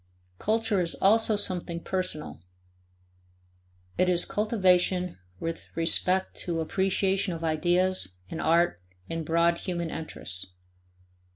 Culture 0.39 0.81
is 0.81 0.95
also 0.95 1.35
something 1.35 1.79
personal; 1.79 2.41
it 3.99 4.09
is 4.09 4.25
cultivation 4.25 5.19
with 5.39 5.67
respect 5.75 6.35
to 6.37 6.59
appreciation 6.59 7.33
of 7.33 7.43
ideas 7.43 8.15
and 8.27 8.41
art 8.41 8.81
and 9.11 9.23
broad 9.23 9.59
human 9.59 9.91
interests. 9.91 10.47